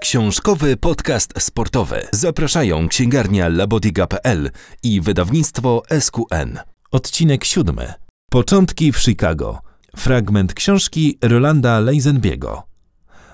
Książkowy 0.00 0.76
podcast 0.76 1.42
sportowy. 1.42 2.06
Zapraszają 2.12 2.88
księgarnia 2.88 3.48
labodiga.pl 3.48 4.50
i 4.82 5.00
wydawnictwo 5.00 5.82
SQN. 6.00 6.58
Odcinek 6.90 7.44
siódmy. 7.44 7.94
Początki 8.30 8.92
w 8.92 8.98
Chicago. 8.98 9.58
Fragment 9.96 10.54
książki 10.54 11.18
Rolanda 11.22 11.80
Leisenbiego. 11.80 12.62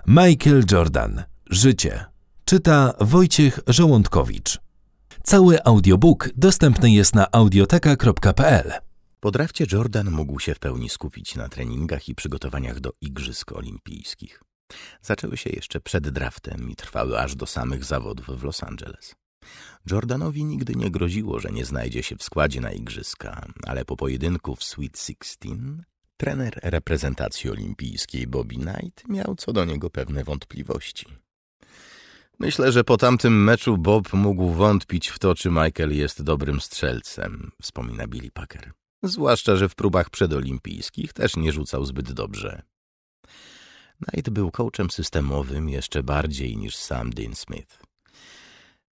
Michael 0.06 0.64
Jordan. 0.72 1.24
Życie. 1.50 2.04
Czyta 2.44 2.94
Wojciech 3.00 3.60
Żołądkowicz. 3.66 4.58
Cały 5.22 5.64
audiobook 5.64 6.30
dostępny 6.36 6.90
jest 6.90 7.14
na 7.14 7.30
audioteka.pl. 7.32 8.72
Po 9.20 9.30
drafcie 9.30 9.66
Jordan 9.72 10.10
mógł 10.10 10.40
się 10.40 10.54
w 10.54 10.58
pełni 10.58 10.88
skupić 10.88 11.34
na 11.34 11.48
treningach 11.48 12.08
i 12.08 12.14
przygotowaniach 12.14 12.80
do 12.80 12.90
Igrzysk 13.00 13.52
Olimpijskich. 13.52 14.45
Zaczęły 15.02 15.36
się 15.36 15.50
jeszcze 15.50 15.80
przed 15.80 16.08
draftem 16.08 16.70
i 16.70 16.76
trwały 16.76 17.20
aż 17.20 17.34
do 17.34 17.46
samych 17.46 17.84
zawodów 17.84 18.26
w 18.26 18.42
Los 18.42 18.62
Angeles. 18.62 19.14
Jordanowi 19.90 20.44
nigdy 20.44 20.74
nie 20.74 20.90
groziło, 20.90 21.40
że 21.40 21.48
nie 21.48 21.64
znajdzie 21.64 22.02
się 22.02 22.16
w 22.16 22.22
składzie 22.22 22.60
na 22.60 22.72
Igrzyska, 22.72 23.46
ale 23.66 23.84
po 23.84 23.96
pojedynku 23.96 24.56
w 24.56 24.64
Sweet 24.64 24.98
Sixteen 24.98 25.84
trener 26.16 26.60
reprezentacji 26.62 27.50
olimpijskiej 27.50 28.26
Bobby 28.26 28.54
Knight 28.54 29.08
miał 29.08 29.34
co 29.34 29.52
do 29.52 29.64
niego 29.64 29.90
pewne 29.90 30.24
wątpliwości. 30.24 31.06
Myślę, 32.38 32.72
że 32.72 32.84
po 32.84 32.96
tamtym 32.96 33.44
meczu 33.44 33.78
Bob 33.78 34.12
mógł 34.12 34.50
wątpić 34.50 35.08
w 35.08 35.18
to, 35.18 35.34
czy 35.34 35.50
Michael 35.50 35.96
jest 35.96 36.22
dobrym 36.22 36.60
strzelcem, 36.60 37.50
wspomina 37.62 38.06
Billy 38.06 38.30
Packer. 38.30 38.72
Zwłaszcza, 39.02 39.56
że 39.56 39.68
w 39.68 39.74
próbach 39.74 40.10
przedolimpijskich 40.10 41.12
też 41.12 41.36
nie 41.36 41.52
rzucał 41.52 41.84
zbyt 41.84 42.12
dobrze. 42.12 42.62
Knight 44.04 44.30
był 44.30 44.50
coachem 44.50 44.90
systemowym 44.90 45.68
jeszcze 45.68 46.02
bardziej 46.02 46.56
niż 46.56 46.76
sam 46.76 47.10
Dean 47.10 47.34
Smith. 47.34 47.78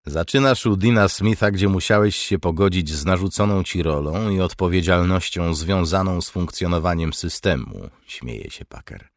Zaczynasz 0.07 0.67
u 0.67 0.77
Dina 0.77 1.09
Smitha, 1.09 1.51
gdzie 1.51 1.69
musiałeś 1.69 2.17
się 2.17 2.39
pogodzić 2.39 2.91
z 2.91 3.05
narzuconą 3.05 3.63
ci 3.63 3.83
rolą 3.83 4.31
i 4.31 4.41
odpowiedzialnością 4.41 5.55
związaną 5.55 6.21
z 6.21 6.31
funkcjonowaniem 6.31 7.13
systemu, 7.13 7.91
śmieje 8.07 8.51
się 8.51 8.65
Packer. 8.65 9.09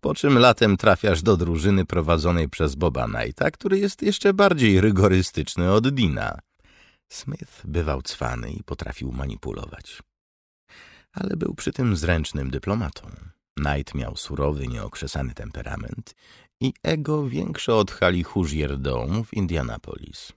Po 0.00 0.14
czym 0.14 0.38
latem 0.38 0.76
trafiasz 0.76 1.22
do 1.22 1.36
drużyny 1.36 1.84
prowadzonej 1.84 2.48
przez 2.48 2.74
Boba 2.74 3.06
Knighta, 3.08 3.50
który 3.50 3.78
jest 3.78 4.02
jeszcze 4.02 4.34
bardziej 4.34 4.80
rygorystyczny 4.80 5.72
od 5.72 5.88
Dina. 5.88 6.38
Smith 7.08 7.62
bywał 7.64 8.02
cwany 8.02 8.52
i 8.52 8.62
potrafił 8.62 9.12
manipulować. 9.12 10.02
Ale 11.12 11.36
był 11.36 11.54
przy 11.54 11.72
tym 11.72 11.96
zręcznym 11.96 12.50
dyplomatą. 12.50 13.10
Knight 13.58 13.94
miał 13.94 14.16
surowy, 14.16 14.68
nieokrzesany 14.68 15.34
temperament 15.34 16.14
i 16.60 16.72
ego 16.82 17.28
większe 17.28 17.74
od 17.74 17.90
hali 17.90 18.24
Hoosier 18.24 18.78
Dome 18.78 19.24
w 19.24 19.34
Indianapolis. 19.34 20.32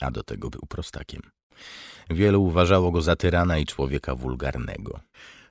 A 0.00 0.10
do 0.10 0.22
tego 0.22 0.50
był 0.50 0.62
prostakiem. 0.68 1.22
Wielu 2.10 2.42
uważało 2.42 2.90
go 2.90 3.02
za 3.02 3.16
tyrana 3.16 3.58
i 3.58 3.66
człowieka 3.66 4.14
wulgarnego. 4.14 5.00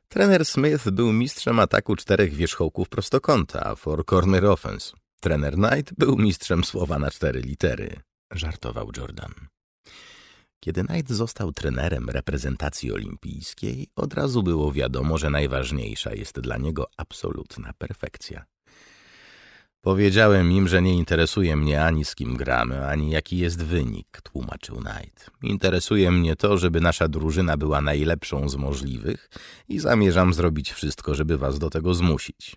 Trener 0.07 0.45
Smith 0.45 0.89
był 0.89 1.13
mistrzem 1.13 1.59
ataku 1.59 1.95
czterech 1.95 2.33
wierzchołków 2.33 2.89
prostokąta, 2.89 3.75
for 3.75 4.05
corner 4.05 4.45
offense. 4.45 4.93
Trener 5.21 5.53
Knight 5.53 5.93
był 5.97 6.17
mistrzem 6.17 6.63
słowa 6.63 6.99
na 6.99 7.11
cztery 7.11 7.41
litery, 7.41 7.99
żartował 8.31 8.91
Jordan. 8.97 9.48
Kiedy 10.59 10.83
Knight 10.83 11.11
został 11.11 11.51
trenerem 11.51 12.09
reprezentacji 12.09 12.91
olimpijskiej, 12.93 13.87
od 13.95 14.13
razu 14.13 14.43
było 14.43 14.71
wiadomo, 14.71 15.17
że 15.17 15.29
najważniejsza 15.29 16.13
jest 16.13 16.39
dla 16.39 16.57
niego 16.57 16.87
absolutna 16.97 17.73
perfekcja. 17.73 18.45
Powiedziałem 19.81 20.51
im, 20.51 20.67
że 20.67 20.81
nie 20.81 20.93
interesuje 20.93 21.55
mnie 21.55 21.83
ani 21.85 22.05
z 22.05 22.15
kim 22.15 22.37
gramy, 22.37 22.87
ani 22.87 23.11
jaki 23.11 23.37
jest 23.37 23.63
wynik, 23.63 24.21
tłumaczył 24.21 24.75
Knight. 24.75 25.29
Interesuje 25.43 26.11
mnie 26.11 26.35
to, 26.35 26.57
żeby 26.57 26.81
nasza 26.81 27.07
drużyna 27.07 27.57
była 27.57 27.81
najlepszą 27.81 28.49
z 28.49 28.55
możliwych 28.55 29.29
i 29.67 29.79
zamierzam 29.79 30.33
zrobić 30.33 30.71
wszystko, 30.71 31.15
żeby 31.15 31.37
was 31.37 31.59
do 31.59 31.69
tego 31.69 31.93
zmusić. 31.93 32.55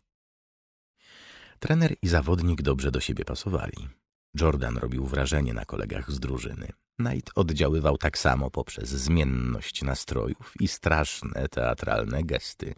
Trener 1.58 1.94
i 2.02 2.08
zawodnik 2.08 2.62
dobrze 2.62 2.90
do 2.90 3.00
siebie 3.00 3.24
pasowali. 3.24 3.88
Jordan 4.40 4.76
robił 4.76 5.06
wrażenie 5.06 5.54
na 5.54 5.64
kolegach 5.64 6.10
z 6.10 6.20
drużyny. 6.20 6.68
Knight 6.96 7.30
oddziaływał 7.34 7.98
tak 7.98 8.18
samo 8.18 8.50
poprzez 8.50 8.88
zmienność 8.88 9.82
nastrojów 9.82 10.52
i 10.60 10.68
straszne 10.68 11.48
teatralne 11.48 12.24
gesty. 12.24 12.74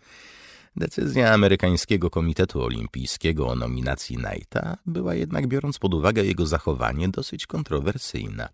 Decyzja 0.77 1.33
amerykańskiego 1.33 2.11
Komitetu 2.11 2.63
Olimpijskiego 2.63 3.49
o 3.49 3.55
nominacji 3.55 4.17
Knighta 4.17 4.77
była 4.87 5.15
jednak, 5.15 5.47
biorąc 5.47 5.79
pod 5.79 5.95
uwagę 5.95 6.25
jego 6.25 6.47
zachowanie, 6.47 7.09
dosyć 7.09 7.47
kontrowersyjna. 7.47 8.49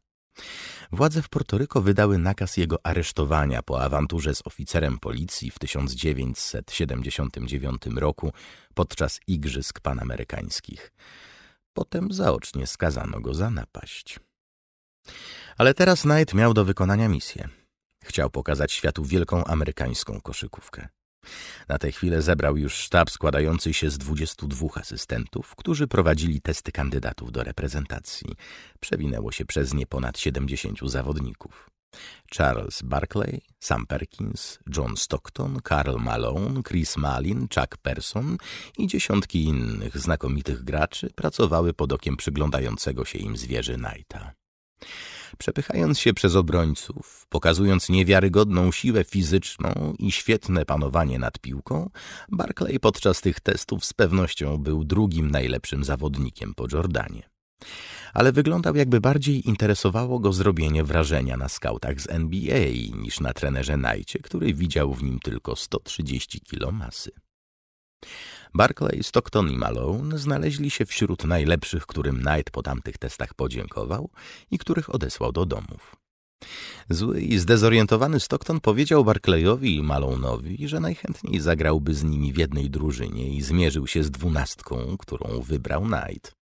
Władze 0.92 1.22
w 1.22 1.28
Portoryko 1.28 1.82
wydały 1.82 2.18
nakaz 2.18 2.56
jego 2.56 2.86
aresztowania 2.86 3.62
po 3.62 3.82
awanturze 3.82 4.34
z 4.34 4.46
oficerem 4.46 4.98
policji 4.98 5.50
w 5.50 5.58
1979 5.58 7.82
roku 7.96 8.32
podczas 8.74 9.20
Igrzysk 9.26 9.80
Panamerykańskich. 9.80 10.92
Potem 11.72 12.12
zaocznie 12.12 12.66
skazano 12.66 13.20
go 13.20 13.34
za 13.34 13.50
napaść. 13.50 14.20
Ale 15.56 15.74
teraz 15.74 16.02
Knight 16.02 16.34
miał 16.34 16.54
do 16.54 16.64
wykonania 16.64 17.08
misję. 17.08 17.48
Chciał 18.04 18.30
pokazać 18.30 18.72
światu 18.72 19.04
wielką 19.04 19.44
amerykańską 19.44 20.20
koszykówkę. 20.20 20.88
Na 21.68 21.78
tę 21.78 21.92
chwilę 21.92 22.22
zebrał 22.22 22.56
już 22.56 22.74
sztab 22.74 23.10
składający 23.10 23.74
się 23.74 23.90
z 23.90 23.98
22 23.98 24.68
asystentów, 24.74 25.54
którzy 25.56 25.86
prowadzili 25.86 26.40
testy 26.40 26.72
kandydatów 26.72 27.32
do 27.32 27.42
reprezentacji. 27.44 28.34
Przewinęło 28.80 29.32
się 29.32 29.44
przez 29.44 29.74
nie 29.74 29.86
ponad 29.86 30.18
70 30.18 30.78
zawodników. 30.84 31.70
Charles 32.36 32.82
Barkley, 32.82 33.40
Sam 33.60 33.86
Perkins, 33.86 34.58
John 34.76 34.96
Stockton, 34.96 35.60
Karl 35.60 35.96
Malone, 35.98 36.62
Chris 36.62 36.96
Malin, 36.96 37.48
Chuck 37.54 37.76
Person 37.76 38.36
i 38.78 38.86
dziesiątki 38.86 39.44
innych 39.44 39.98
znakomitych 39.98 40.64
graczy 40.64 41.10
pracowały 41.14 41.72
pod 41.72 41.92
okiem 41.92 42.16
przyglądającego 42.16 43.04
się 43.04 43.18
im 43.18 43.36
zwierzy 43.36 43.74
Knighta. 43.74 44.32
Przepychając 45.38 45.98
się 45.98 46.14
przez 46.14 46.36
obrońców, 46.36 47.26
pokazując 47.28 47.88
niewiarygodną 47.88 48.72
siłę 48.72 49.04
fizyczną 49.04 49.94
i 49.98 50.12
świetne 50.12 50.66
panowanie 50.66 51.18
nad 51.18 51.38
piłką, 51.38 51.90
Barclay 52.28 52.80
podczas 52.80 53.20
tych 53.20 53.40
testów 53.40 53.84
z 53.84 53.92
pewnością 53.92 54.58
był 54.58 54.84
drugim 54.84 55.30
najlepszym 55.30 55.84
zawodnikiem 55.84 56.54
po 56.54 56.66
Jordanie. 56.72 57.30
Ale 58.14 58.32
wyglądał 58.32 58.76
jakby 58.76 59.00
bardziej 59.00 59.48
interesowało 59.48 60.18
go 60.18 60.32
zrobienie 60.32 60.84
wrażenia 60.84 61.36
na 61.36 61.48
skautach 61.48 62.00
z 62.00 62.10
NBA 62.10 62.68
niż 63.02 63.20
na 63.20 63.32
trenerze 63.32 63.76
Najcie, 63.76 64.18
który 64.18 64.54
widział 64.54 64.94
w 64.94 65.02
nim 65.02 65.18
tylko 65.18 65.56
130 65.56 66.40
kilo 66.40 66.72
masy. 66.72 67.10
Barclay, 68.54 69.02
Stockton 69.02 69.50
i 69.50 69.56
Malone 69.56 70.18
znaleźli 70.18 70.70
się 70.70 70.86
wśród 70.86 71.24
najlepszych, 71.24 71.86
którym 71.86 72.16
Knight 72.22 72.50
po 72.50 72.62
tamtych 72.62 72.98
testach 72.98 73.34
podziękował 73.34 74.10
i 74.50 74.58
których 74.58 74.94
odesłał 74.94 75.32
do 75.32 75.46
domów. 75.46 75.96
Zły 76.88 77.20
i 77.20 77.38
zdezorientowany 77.38 78.20
Stockton 78.20 78.60
powiedział 78.60 79.04
Barclayowi 79.04 79.76
i 79.76 79.82
Malone'owi, 79.82 80.68
że 80.68 80.80
najchętniej 80.80 81.40
zagrałby 81.40 81.94
z 81.94 82.04
nimi 82.04 82.32
w 82.32 82.38
jednej 82.38 82.70
drużynie 82.70 83.34
i 83.34 83.42
zmierzył 83.42 83.86
się 83.86 84.02
z 84.02 84.10
dwunastką, 84.10 84.96
którą 84.98 85.40
wybrał 85.40 85.82
Knight. 85.82 86.39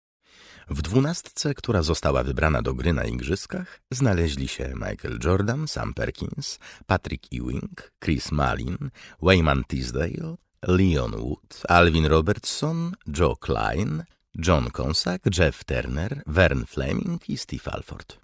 W 0.70 0.82
dwunastce, 0.82 1.54
która 1.54 1.82
została 1.82 2.22
wybrana 2.22 2.62
do 2.62 2.74
gry 2.74 2.92
na 2.92 3.04
igrzyskach, 3.04 3.80
znaleźli 3.90 4.48
się 4.48 4.72
Michael 4.74 5.18
Jordan, 5.24 5.68
Sam 5.68 5.94
Perkins, 5.94 6.58
Patrick 6.86 7.24
Ewing, 7.32 7.92
Chris 8.04 8.32
Malin, 8.32 8.90
Wayman 9.22 9.64
Tisdale, 9.64 10.36
Leon 10.62 11.10
Wood, 11.10 11.62
Alvin 11.68 12.06
Robertson, 12.06 12.92
Joe 13.18 13.36
Klein, 13.36 14.04
John 14.46 14.70
Consack, 14.70 15.24
Jeff 15.38 15.64
Turner, 15.64 16.22
Vern 16.26 16.64
Fleming 16.64 17.28
i 17.28 17.36
Steve 17.36 17.72
Alford. 17.72 18.18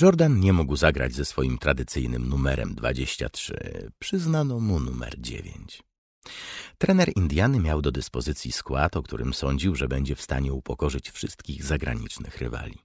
Jordan 0.00 0.40
nie 0.40 0.52
mógł 0.52 0.76
zagrać 0.76 1.14
ze 1.14 1.24
swoim 1.24 1.58
tradycyjnym 1.58 2.28
numerem 2.28 2.74
23. 2.74 3.90
Przyznano 3.98 4.60
mu 4.60 4.80
numer 4.80 5.14
9. 5.18 5.82
Trener 6.78 7.12
Indiany 7.16 7.60
miał 7.60 7.82
do 7.82 7.92
dyspozycji 7.92 8.52
skład, 8.52 8.96
o 8.96 9.02
którym 9.02 9.34
sądził, 9.34 9.74
że 9.74 9.88
będzie 9.88 10.14
w 10.14 10.22
stanie 10.22 10.52
upokorzyć 10.52 11.10
wszystkich 11.10 11.64
zagranicznych 11.64 12.38
rywali. 12.38 12.78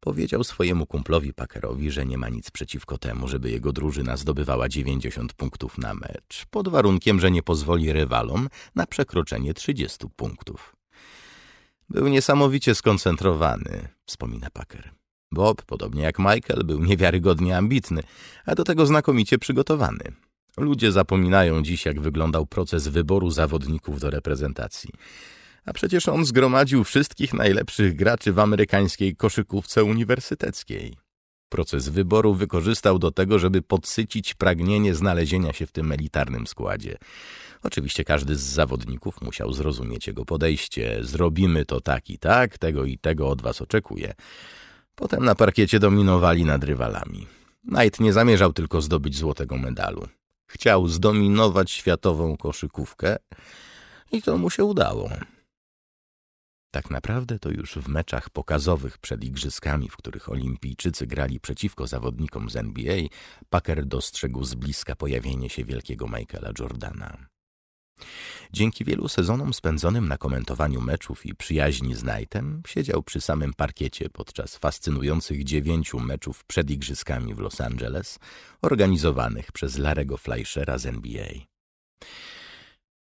Powiedział 0.00 0.44
swojemu 0.44 0.86
kumplowi 0.86 1.34
Packerowi, 1.34 1.90
że 1.90 2.06
nie 2.06 2.18
ma 2.18 2.28
nic 2.28 2.50
przeciwko 2.50 2.98
temu, 2.98 3.28
żeby 3.28 3.50
jego 3.50 3.72
drużyna 3.72 4.16
zdobywała 4.16 4.68
90 4.68 5.32
punktów 5.32 5.78
na 5.78 5.94
mecz, 5.94 6.46
pod 6.50 6.68
warunkiem, 6.68 7.20
że 7.20 7.30
nie 7.30 7.42
pozwoli 7.42 7.92
rywalom 7.92 8.48
na 8.74 8.86
przekroczenie 8.86 9.54
30 9.54 9.98
punktów. 10.16 10.76
Był 11.88 12.08
niesamowicie 12.08 12.74
skoncentrowany, 12.74 13.88
wspomina 14.06 14.50
Packer. 14.50 14.90
Bob, 15.32 15.62
podobnie 15.62 16.02
jak 16.02 16.18
Michael, 16.18 16.64
był 16.64 16.84
niewiarygodnie 16.84 17.56
ambitny, 17.56 18.02
a 18.46 18.54
do 18.54 18.64
tego 18.64 18.86
znakomicie 18.86 19.38
przygotowany. 19.38 20.12
Ludzie 20.58 20.92
zapominają 20.92 21.62
dziś, 21.62 21.86
jak 21.86 22.00
wyglądał 22.00 22.46
proces 22.46 22.88
wyboru 22.88 23.30
zawodników 23.30 24.00
do 24.00 24.10
reprezentacji 24.10 24.90
A 25.64 25.72
przecież 25.72 26.08
on 26.08 26.24
zgromadził 26.24 26.84
wszystkich 26.84 27.34
najlepszych 27.34 27.96
graczy 27.96 28.32
w 28.32 28.38
amerykańskiej 28.38 29.16
koszykówce 29.16 29.84
uniwersyteckiej. 29.84 30.96
Proces 31.48 31.88
wyboru 31.88 32.34
wykorzystał 32.34 32.98
do 32.98 33.10
tego, 33.10 33.38
żeby 33.38 33.62
podsycić 33.62 34.34
pragnienie 34.34 34.94
znalezienia 34.94 35.52
się 35.52 35.66
w 35.66 35.72
tym 35.72 35.92
elitarnym 35.92 36.46
składzie. 36.46 36.98
Oczywiście 37.62 38.04
każdy 38.04 38.36
z 38.36 38.40
zawodników 38.40 39.22
musiał 39.22 39.52
zrozumieć 39.52 40.06
jego 40.06 40.24
podejście. 40.24 40.98
Zrobimy 41.00 41.64
to 41.64 41.80
tak 41.80 42.10
i 42.10 42.18
tak, 42.18 42.58
tego 42.58 42.84
i 42.84 42.98
tego 42.98 43.28
od 43.28 43.42
was 43.42 43.62
oczekuję. 43.62 44.14
Potem 44.94 45.24
na 45.24 45.34
parkiecie 45.34 45.78
dominowali 45.78 46.44
nad 46.44 46.64
rywalami. 46.64 47.26
Knight 47.68 48.00
nie 48.00 48.12
zamierzał 48.12 48.52
tylko 48.52 48.82
zdobyć 48.82 49.16
złotego 49.16 49.56
medalu. 49.56 50.08
Chciał 50.48 50.88
zdominować 50.88 51.70
światową 51.70 52.36
koszykówkę 52.36 53.16
i 54.12 54.22
to 54.22 54.38
mu 54.38 54.50
się 54.50 54.64
udało. 54.64 55.10
Tak 56.70 56.90
naprawdę 56.90 57.38
to 57.38 57.50
już 57.50 57.74
w 57.74 57.88
meczach 57.88 58.30
pokazowych 58.30 58.98
przed 58.98 59.24
igrzyskami, 59.24 59.88
w 59.88 59.96
których 59.96 60.28
olimpijczycy 60.28 61.06
grali 61.06 61.40
przeciwko 61.40 61.86
zawodnikom 61.86 62.50
z 62.50 62.56
NBA, 62.56 63.02
Packer 63.50 63.86
dostrzegł 63.86 64.44
z 64.44 64.54
bliska 64.54 64.96
pojawienie 64.96 65.50
się 65.50 65.64
wielkiego 65.64 66.06
Michaela 66.08 66.52
Jordana. 66.58 67.26
Dzięki 68.52 68.84
wielu 68.84 69.08
sezonom 69.08 69.54
spędzonym 69.54 70.08
na 70.08 70.18
komentowaniu 70.18 70.80
meczów 70.80 71.26
i 71.26 71.34
przyjaźni 71.34 71.94
z 71.94 72.02
Knightem 72.02 72.62
siedział 72.66 73.02
przy 73.02 73.20
samym 73.20 73.54
parkiecie 73.54 74.10
podczas 74.10 74.56
fascynujących 74.56 75.44
dziewięciu 75.44 76.00
meczów 76.00 76.44
przed 76.44 76.70
igrzyskami 76.70 77.34
w 77.34 77.38
Los 77.38 77.60
Angeles, 77.60 78.18
organizowanych 78.62 79.52
przez 79.52 79.78
Larego 79.78 80.16
Fleischera 80.16 80.78
z 80.78 80.86
NBA. 80.86 81.28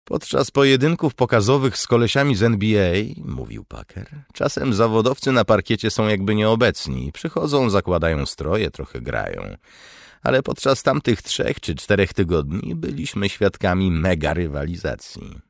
Podczas 0.09 0.51
pojedynków 0.51 1.15
pokazowych 1.15 1.77
z 1.77 1.87
kolesiami 1.87 2.37
z 2.37 2.43
NBA, 2.43 2.93
mówił 3.25 3.65
Packer, 3.65 4.09
czasem 4.33 4.75
zawodowcy 4.75 5.33
na 5.33 5.45
parkiecie 5.45 5.91
są 5.91 6.09
jakby 6.09 6.35
nieobecni. 6.35 7.13
Przychodzą, 7.13 7.71
zakładają 7.71 8.27
stroje, 8.27 8.71
trochę 8.71 9.01
grają. 9.01 9.43
Ale 10.23 10.43
podczas 10.43 10.83
tamtych 10.83 11.23
trzech 11.23 11.61
czy 11.61 11.75
czterech 11.75 12.13
tygodni 12.13 12.75
byliśmy 12.75 13.29
świadkami 13.29 13.91
mega 13.91 14.35
rywalizacji. 14.35 15.41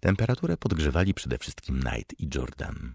Temperaturę 0.00 0.56
podgrzewali 0.56 1.14
przede 1.14 1.38
wszystkim 1.38 1.80
Knight 1.80 2.20
i 2.20 2.28
Jordan. 2.34 2.94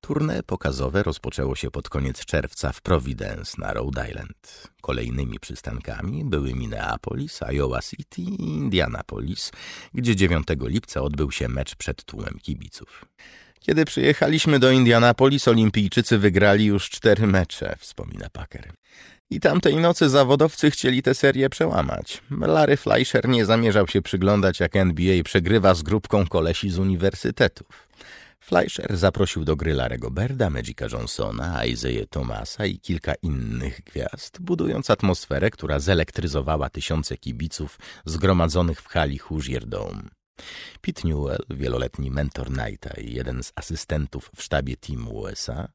Tournée 0.00 0.42
pokazowe 0.42 1.02
rozpoczęło 1.02 1.56
się 1.56 1.70
pod 1.70 1.88
koniec 1.88 2.24
czerwca 2.24 2.72
w 2.72 2.80
Providence 2.80 3.52
na 3.58 3.72
Rhode 3.72 4.08
Island. 4.10 4.68
Kolejnymi 4.80 5.40
przystankami 5.40 6.24
były 6.24 6.54
Minneapolis, 6.54 7.40
Iowa 7.42 7.80
City 7.82 8.22
i 8.22 8.42
Indianapolis, 8.42 9.50
gdzie 9.94 10.16
9 10.16 10.46
lipca 10.60 11.02
odbył 11.02 11.30
się 11.30 11.48
mecz 11.48 11.76
przed 11.76 12.04
tłumem 12.04 12.38
kibiców. 12.42 13.04
Kiedy 13.60 13.84
przyjechaliśmy 13.84 14.58
do 14.58 14.70
Indianapolis, 14.70 15.48
olimpijczycy 15.48 16.18
wygrali 16.18 16.64
już 16.64 16.90
cztery 16.90 17.26
mecze, 17.26 17.76
wspomina 17.78 18.30
Packer. 18.32 18.72
I 19.30 19.40
tamtej 19.40 19.76
nocy 19.76 20.08
zawodowcy 20.08 20.70
chcieli 20.70 21.02
tę 21.02 21.14
serię 21.14 21.50
przełamać. 21.50 22.22
Larry 22.30 22.76
Fleischer 22.76 23.28
nie 23.28 23.46
zamierzał 23.46 23.88
się 23.88 24.02
przyglądać, 24.02 24.60
jak 24.60 24.76
NBA 24.76 25.22
przegrywa 25.22 25.74
z 25.74 25.82
grupką 25.82 26.26
kolesi 26.26 26.70
z 26.70 26.78
uniwersytetów. 26.78 27.88
Fleischer 28.50 28.96
zaprosił 28.96 29.44
do 29.44 29.56
gry 29.56 29.74
Larego 29.74 30.10
Berda, 30.10 30.50
Magica 30.50 30.86
Johnsona, 30.92 31.64
Isaiah 31.64 32.08
Thomasa 32.08 32.66
i 32.66 32.78
kilka 32.78 33.14
innych 33.22 33.80
gwiazd, 33.84 34.40
budując 34.40 34.90
atmosferę, 34.90 35.50
która 35.50 35.78
zelektryzowała 35.78 36.70
tysiące 36.70 37.16
kibiców 37.16 37.78
zgromadzonych 38.04 38.82
w 38.82 38.88
hali 38.88 39.18
Hoosier 39.18 39.66
Dome. 39.66 40.02
Pete 40.80 41.08
Newell, 41.08 41.44
wieloletni 41.50 42.10
mentor 42.10 42.46
Knighta 42.46 43.00
i 43.00 43.12
jeden 43.12 43.42
z 43.42 43.52
asystentów 43.54 44.30
w 44.36 44.42
sztabie 44.42 44.76
Team 44.76 45.08
USA, 45.08 45.68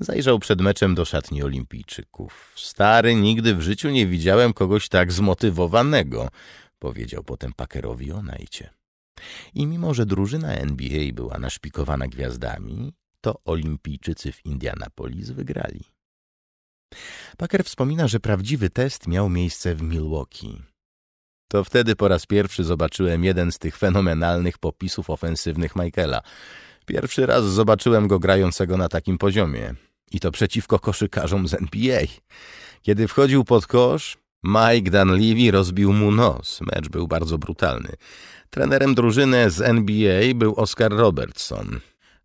zajrzał 0.00 0.38
przed 0.38 0.60
meczem 0.60 0.94
do 0.94 1.04
szatni 1.04 1.42
olimpijczyków. 1.42 2.52
Stary, 2.56 3.14
nigdy 3.14 3.54
w 3.54 3.60
życiu 3.60 3.90
nie 3.90 4.06
widziałem 4.06 4.52
kogoś 4.52 4.88
tak 4.88 5.12
zmotywowanego, 5.12 6.28
powiedział 6.78 7.22
potem 7.22 7.52
Packerowi 7.52 8.12
o 8.12 8.20
Knightie. 8.20 8.75
I 9.54 9.66
mimo, 9.66 9.94
że 9.94 10.06
drużyna 10.06 10.54
NBA 10.54 11.12
była 11.12 11.38
naszpikowana 11.38 12.08
gwiazdami, 12.08 12.92
to 13.20 13.40
olimpijczycy 13.44 14.32
w 14.32 14.46
Indianapolis 14.46 15.30
wygrali. 15.30 15.84
Packer 17.36 17.64
wspomina, 17.64 18.08
że 18.08 18.20
prawdziwy 18.20 18.70
test 18.70 19.06
miał 19.06 19.30
miejsce 19.30 19.74
w 19.74 19.82
Milwaukee. 19.82 20.62
To 21.48 21.64
wtedy 21.64 21.96
po 21.96 22.08
raz 22.08 22.26
pierwszy 22.26 22.64
zobaczyłem 22.64 23.24
jeden 23.24 23.52
z 23.52 23.58
tych 23.58 23.76
fenomenalnych 23.76 24.58
popisów 24.58 25.10
ofensywnych 25.10 25.76
Michaela. 25.76 26.20
Pierwszy 26.86 27.26
raz 27.26 27.44
zobaczyłem 27.44 28.08
go 28.08 28.18
grającego 28.18 28.76
na 28.76 28.88
takim 28.88 29.18
poziomie. 29.18 29.74
I 30.12 30.20
to 30.20 30.30
przeciwko 30.30 30.78
koszykarzom 30.78 31.48
z 31.48 31.54
NBA. 31.54 32.00
Kiedy 32.82 33.08
wchodził 33.08 33.44
pod 33.44 33.66
kosz, 33.66 34.18
Mike 34.44 34.90
Dunleavy 34.90 35.50
rozbił 35.50 35.92
mu 35.92 36.10
nos. 36.10 36.60
Mecz 36.60 36.88
był 36.88 37.08
bardzo 37.08 37.38
brutalny. 37.38 37.92
Trenerem 38.50 38.94
drużyny 38.94 39.50
z 39.50 39.60
NBA 39.60 40.34
był 40.34 40.54
Oscar 40.54 40.92
Robertson. 40.92 41.80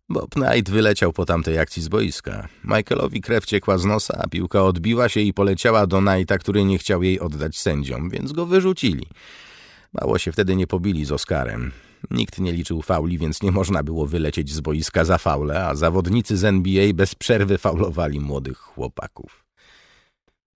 Bob 0.08 0.30
Knight 0.30 0.70
wyleciał 0.70 1.12
po 1.12 1.26
tamtej 1.26 1.58
akcji 1.58 1.82
z 1.82 1.88
boiska. 1.88 2.48
Michaelowi 2.64 3.20
krew 3.20 3.46
ciekła 3.46 3.78
z 3.78 3.84
nosa, 3.84 4.18
a 4.24 4.28
piłka 4.28 4.62
odbiła 4.62 5.08
się 5.08 5.20
i 5.20 5.34
poleciała 5.34 5.86
do 5.86 6.02
Knighta, 6.02 6.38
który 6.38 6.64
nie 6.64 6.78
chciał 6.78 7.02
jej 7.02 7.20
oddać 7.20 7.58
sędziom, 7.58 8.10
więc 8.10 8.32
go 8.32 8.46
wyrzucili. 8.46 9.06
Mało 9.92 10.18
się 10.18 10.32
wtedy 10.32 10.56
nie 10.56 10.66
pobili 10.66 11.04
z 11.04 11.12
Oscarem. 11.12 11.72
Nikt 12.10 12.38
nie 12.38 12.52
liczył 12.52 12.82
fauli, 12.82 13.18
więc 13.18 13.42
nie 13.42 13.52
można 13.52 13.82
było 13.82 14.06
wylecieć 14.06 14.52
z 14.52 14.60
boiska 14.60 15.04
za 15.04 15.18
faule, 15.18 15.66
a 15.66 15.74
zawodnicy 15.74 16.36
z 16.36 16.44
NBA 16.44 16.92
bez 16.94 17.14
przerwy 17.14 17.58
faulowali 17.58 18.20
młodych 18.20 18.58
chłopaków. 18.58 19.41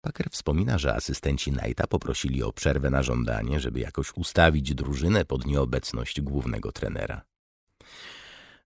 Packer 0.07 0.31
wspomina, 0.31 0.79
że 0.79 0.95
asystenci 0.95 1.53
Knighta 1.53 1.87
poprosili 1.87 2.43
o 2.43 2.53
przerwę 2.53 2.91
na 2.91 3.03
żądanie, 3.03 3.61
żeby 3.61 3.81
jakoś 3.81 4.13
ustawić 4.17 4.75
drużynę 4.75 5.25
pod 5.25 5.47
nieobecność 5.47 6.21
głównego 6.21 6.73
trenera. 6.73 7.23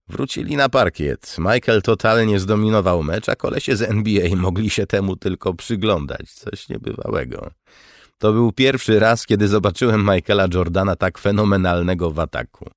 Wrócili 0.09 0.57
na 0.57 0.69
parkiet. 0.69 1.37
Michael 1.39 1.83
totalnie 1.83 2.41
zdominował 2.41 3.03
mecz, 3.03 3.29
a 3.29 3.37
kolesie 3.37 3.77
z 3.77 3.83
NBA 3.83 4.37
mogli 4.37 4.71
się 4.71 4.87
temu 4.87 5.17
tylko 5.17 5.55
przyglądać. 5.55 6.33
Coś 6.33 6.69
niebywałego. 6.69 7.51
To 8.19 8.33
był 8.33 8.53
pierwszy 8.53 8.99
raz, 8.99 9.27
kiedy 9.27 9.49
zobaczyłem 9.49 10.01
Michaela 10.15 10.47
Jordana 10.55 10.97
tak 10.97 11.19
fenomenalnego 11.19 12.11
w 12.11 12.21
ataku. 12.21 12.71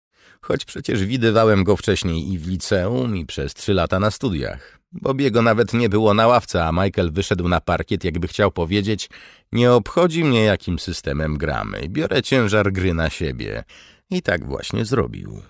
Choć 0.44 0.66
przecież 0.66 1.06
widywałem 1.06 1.64
go 1.64 1.78
wcześniej 1.78 2.32
i 2.34 2.40
w 2.40 2.48
liceum, 2.48 3.18
i 3.18 3.26
przez 3.26 3.54
trzy 3.54 3.74
lata 3.74 4.00
na 4.00 4.12
studiach. 4.12 4.80
Bobiego 4.92 5.42
nawet 5.42 5.74
nie 5.74 5.90
było 5.90 6.14
na 6.14 6.28
ławce, 6.28 6.66
a 6.66 6.72
Michael 6.72 7.12
wyszedł 7.12 7.48
na 7.48 7.62
parkiet, 7.62 8.04
jakby 8.04 8.28
chciał 8.28 8.52
powiedzieć 8.52 9.10
nie 9.52 9.72
obchodzi 9.72 10.24
mnie, 10.24 10.44
jakim 10.44 10.80
systemem 10.80 11.38
gramy, 11.38 11.90
biorę 11.90 12.22
ciężar 12.22 12.72
gry 12.72 12.94
na 12.94 13.10
siebie. 13.10 13.64
I 14.10 14.22
tak 14.22 14.46
właśnie 14.46 14.86
zrobił. 14.86 15.42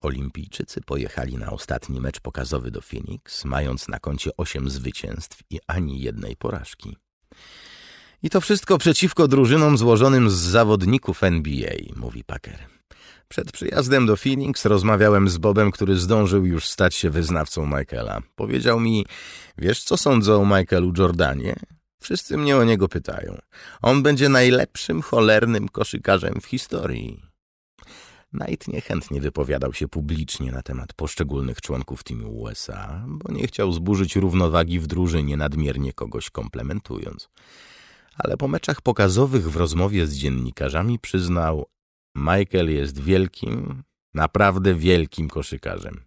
Olimpijczycy 0.00 0.80
pojechali 0.80 1.36
na 1.36 1.50
ostatni 1.50 2.00
mecz 2.00 2.20
pokazowy 2.20 2.70
do 2.70 2.80
Phoenix, 2.80 3.44
mając 3.44 3.88
na 3.88 3.98
koncie 3.98 4.30
osiem 4.36 4.70
zwycięstw 4.70 5.42
i 5.50 5.60
ani 5.66 6.00
jednej 6.00 6.36
porażki. 6.36 6.96
I 8.22 8.30
to 8.30 8.40
wszystko 8.40 8.78
przeciwko 8.78 9.28
drużynom 9.28 9.78
złożonym 9.78 10.30
z 10.30 10.34
zawodników 10.34 11.22
NBA, 11.22 11.74
mówi 11.96 12.24
Packer. 12.24 12.75
Przed 13.28 13.52
przyjazdem 13.52 14.06
do 14.06 14.16
Phoenix 14.16 14.64
rozmawiałem 14.64 15.28
z 15.28 15.38
Bobem, 15.38 15.70
który 15.70 15.96
zdążył 15.96 16.46
już 16.46 16.68
stać 16.68 16.94
się 16.94 17.10
wyznawcą 17.10 17.66
Michaela. 17.66 18.22
Powiedział 18.34 18.80
mi, 18.80 19.06
wiesz 19.58 19.82
co 19.82 19.96
sądzą 19.96 20.42
o 20.42 20.58
Michaelu 20.58 20.92
Jordanie? 20.98 21.56
Wszyscy 22.00 22.36
mnie 22.36 22.56
o 22.56 22.64
niego 22.64 22.88
pytają. 22.88 23.38
On 23.82 24.02
będzie 24.02 24.28
najlepszym 24.28 25.02
cholernym 25.02 25.68
koszykarzem 25.68 26.40
w 26.40 26.46
historii. 26.46 27.20
Knight 28.32 28.68
niechętnie 28.68 29.20
wypowiadał 29.20 29.72
się 29.72 29.88
publicznie 29.88 30.52
na 30.52 30.62
temat 30.62 30.92
poszczególnych 30.92 31.60
członków 31.60 32.04
teamu 32.04 32.40
USA, 32.40 33.04
bo 33.08 33.32
nie 33.32 33.46
chciał 33.46 33.72
zburzyć 33.72 34.16
równowagi 34.16 34.80
w 34.80 34.86
drużynie 34.86 35.36
nadmiernie 35.36 35.92
kogoś 35.92 36.30
komplementując. 36.30 37.28
Ale 38.18 38.36
po 38.36 38.48
meczach 38.48 38.80
pokazowych 38.80 39.50
w 39.50 39.56
rozmowie 39.56 40.06
z 40.06 40.14
dziennikarzami 40.14 40.98
przyznał, 40.98 41.66
Michael 42.16 42.70
jest 42.70 43.00
wielkim, 43.00 43.82
naprawdę 44.14 44.74
wielkim 44.74 45.28
koszykarzem. 45.28 46.00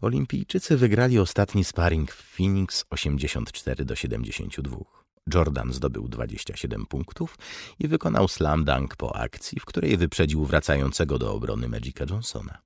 Olimpijczycy 0.00 0.76
wygrali 0.76 1.18
ostatni 1.18 1.64
sparring 1.64 2.12
w 2.12 2.36
Phoenix 2.36 2.84
84 2.90 3.84
do 3.84 3.96
72. 3.96 4.76
Jordan 5.34 5.72
zdobył 5.72 6.08
27 6.08 6.86
punktów 6.86 7.38
i 7.78 7.88
wykonał 7.88 8.28
slam 8.28 8.64
dunk 8.64 8.96
po 8.96 9.16
akcji, 9.16 9.60
w 9.60 9.64
której 9.64 9.96
wyprzedził 9.96 10.44
wracającego 10.44 11.18
do 11.18 11.34
obrony 11.34 11.68
Magica 11.68 12.04
Johnsona. 12.10 12.62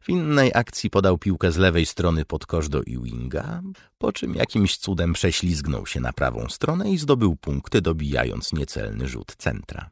W 0.00 0.08
innej 0.08 0.50
akcji 0.54 0.90
podał 0.90 1.18
piłkę 1.18 1.52
z 1.52 1.56
lewej 1.56 1.86
strony 1.86 2.24
pod 2.24 2.46
kosz 2.46 2.68
do 2.68 2.80
Ewinga, 2.80 3.62
po 3.98 4.12
czym 4.12 4.34
jakimś 4.34 4.76
cudem 4.76 5.12
prześlizgnął 5.12 5.86
się 5.86 6.00
na 6.00 6.12
prawą 6.12 6.48
stronę 6.48 6.90
i 6.90 6.98
zdobył 6.98 7.36
punkty, 7.36 7.80
dobijając 7.80 8.52
niecelny 8.52 9.08
rzut 9.08 9.36
centra. 9.36 9.90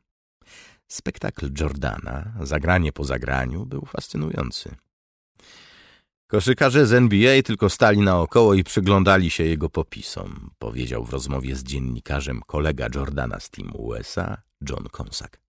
Spektakl 0.93 1.51
Jordana, 1.61 2.33
zagranie 2.43 2.93
po 2.93 3.05
zagraniu, 3.05 3.67
był 3.67 3.87
fascynujący. 3.87 4.75
Koszykarze 6.27 6.87
z 6.87 6.93
NBA 6.93 7.43
tylko 7.43 7.71
stali 7.71 8.01
naokoło 8.01 8.55
i 8.55 8.65
przyglądali 8.65 9.31
się 9.31 9.45
jego 9.45 9.69
popisom, 9.69 10.51
powiedział 10.59 11.05
w 11.05 11.11
rozmowie 11.11 11.57
z 11.57 11.63
dziennikarzem 11.63 12.41
kolega 12.47 12.87
Jordana 12.95 13.41
z 13.41 13.51
Team 13.51 13.71
USA, 13.75 14.43
John 14.69 14.85
Konsak. 14.93 15.41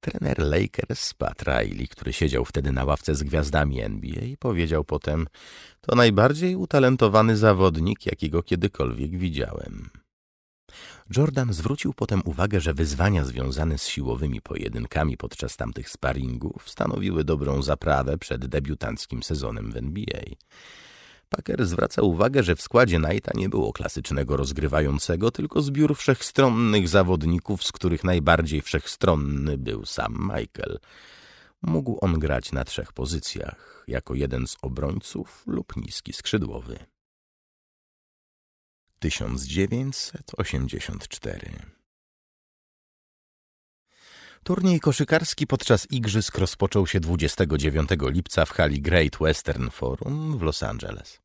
Trener 0.00 0.38
Lakers, 0.38 1.14
Pat 1.14 1.42
Riley, 1.42 1.88
który 1.88 2.12
siedział 2.12 2.44
wtedy 2.44 2.72
na 2.72 2.84
ławce 2.84 3.14
z 3.14 3.22
gwiazdami 3.22 3.80
NBA, 3.80 4.22
powiedział 4.38 4.84
potem, 4.84 5.26
to 5.80 5.96
najbardziej 5.96 6.56
utalentowany 6.56 7.36
zawodnik, 7.36 8.06
jakiego 8.06 8.42
kiedykolwiek 8.42 9.18
widziałem. 9.18 10.01
Jordan 11.16 11.52
zwrócił 11.52 11.92
potem 11.94 12.22
uwagę, 12.24 12.60
że 12.60 12.74
wyzwania 12.74 13.24
związane 13.24 13.78
z 13.78 13.86
siłowymi 13.86 14.40
pojedynkami 14.40 15.16
podczas 15.16 15.56
tamtych 15.56 15.90
sparingów 15.90 16.70
stanowiły 16.70 17.24
dobrą 17.24 17.62
zaprawę 17.62 18.18
przed 18.18 18.46
debiutanckim 18.46 19.22
sezonem 19.22 19.72
w 19.72 19.76
NBA. 19.76 20.22
Packer 21.28 21.66
zwraca 21.66 22.02
uwagę, 22.02 22.42
że 22.42 22.56
w 22.56 22.62
składzie 22.62 23.00
Knighta 23.00 23.32
nie 23.34 23.48
było 23.48 23.72
klasycznego 23.72 24.36
rozgrywającego, 24.36 25.30
tylko 25.30 25.62
zbiór 25.62 25.96
wszechstronnych 25.96 26.88
zawodników, 26.88 27.64
z 27.64 27.72
których 27.72 28.04
najbardziej 28.04 28.62
wszechstronny 28.62 29.58
był 29.58 29.86
sam 29.86 30.18
Michael. 30.22 30.78
Mógł 31.62 31.98
on 32.00 32.18
grać 32.18 32.52
na 32.52 32.64
trzech 32.64 32.92
pozycjach, 32.92 33.84
jako 33.88 34.14
jeden 34.14 34.46
z 34.46 34.56
obrońców 34.62 35.44
lub 35.46 35.76
niski 35.76 36.12
skrzydłowy. 36.12 36.91
1984 39.02 41.72
Turniej 44.44 44.80
koszykarski 44.80 45.46
podczas 45.46 45.90
igrzysk 45.90 46.38
rozpoczął 46.38 46.86
się 46.86 47.00
29 47.00 47.88
lipca 48.00 48.44
w 48.44 48.50
hali 48.50 48.82
Great 48.82 49.16
Western 49.20 49.70
Forum 49.70 50.38
w 50.38 50.42
Los 50.42 50.62
Angeles. 50.62 51.20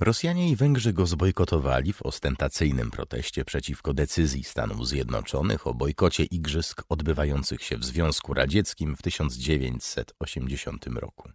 Rosjanie 0.00 0.50
i 0.50 0.56
Węgrzy 0.56 0.92
go 0.92 1.06
zbojkotowali 1.06 1.92
w 1.92 2.02
ostentacyjnym 2.02 2.90
proteście 2.90 3.44
przeciwko 3.44 3.94
decyzji 3.94 4.44
Stanów 4.44 4.88
Zjednoczonych 4.88 5.66
o 5.66 5.74
bojkocie 5.74 6.24
igrzysk 6.24 6.82
odbywających 6.88 7.62
się 7.62 7.76
w 7.76 7.84
Związku 7.84 8.34
Radzieckim 8.34 8.96
w 8.96 9.02
1980 9.02 10.86
roku. 10.86 11.30